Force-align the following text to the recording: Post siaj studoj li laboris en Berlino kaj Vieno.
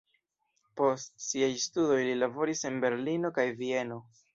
Post 0.81 1.13
siaj 1.27 1.51
studoj 1.67 2.01
li 2.09 2.19
laboris 2.25 2.67
en 2.73 2.85
Berlino 2.87 3.37
kaj 3.41 3.51
Vieno. 3.65 4.07